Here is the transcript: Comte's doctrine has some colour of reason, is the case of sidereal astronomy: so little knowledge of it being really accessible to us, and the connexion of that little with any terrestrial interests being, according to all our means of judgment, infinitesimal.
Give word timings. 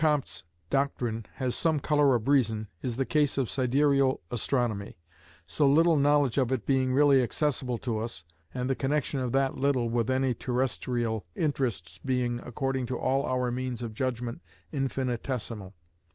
Comte's 0.01 0.43
doctrine 0.71 1.27
has 1.35 1.53
some 1.55 1.79
colour 1.79 2.15
of 2.15 2.27
reason, 2.27 2.67
is 2.81 2.97
the 2.97 3.05
case 3.05 3.37
of 3.37 3.51
sidereal 3.51 4.19
astronomy: 4.31 4.97
so 5.45 5.67
little 5.67 5.95
knowledge 5.95 6.39
of 6.39 6.51
it 6.51 6.65
being 6.65 6.91
really 6.91 7.21
accessible 7.21 7.77
to 7.77 7.99
us, 7.99 8.23
and 8.51 8.67
the 8.67 8.73
connexion 8.73 9.19
of 9.19 9.31
that 9.31 9.57
little 9.59 9.89
with 9.89 10.09
any 10.09 10.33
terrestrial 10.33 11.27
interests 11.35 11.99
being, 12.03 12.39
according 12.39 12.87
to 12.87 12.97
all 12.97 13.27
our 13.27 13.51
means 13.51 13.83
of 13.83 13.93
judgment, 13.93 14.41
infinitesimal. 14.71 15.75